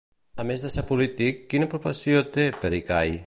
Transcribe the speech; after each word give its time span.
A 0.43 0.45
més 0.51 0.63
de 0.67 0.71
ser 0.75 0.83
polític, 0.91 1.45
quina 1.53 1.69
professió 1.75 2.25
té 2.39 2.49
Pericay? 2.65 3.19